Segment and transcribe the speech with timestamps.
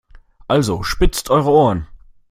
[0.47, 1.87] Also spitzt eure Ohren!